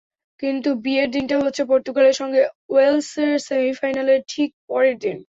কিন্তু 0.39 0.69
বিয়ের 0.83 1.09
দিনটা 1.11 1.35
হচ্ছে 1.39 1.63
পর্তুগালের 1.65 2.15
সঙ্গে 2.15 2.41
ওয়েলসের 2.69 3.33
সেমিফাইনালের 3.39 4.21
ঠিক 4.27 4.49
পরের 4.67 4.95
দিন। 4.97 5.17